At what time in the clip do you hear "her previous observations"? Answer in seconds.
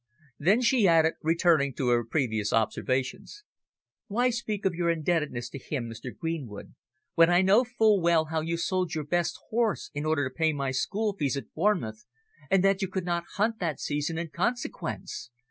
1.89-3.43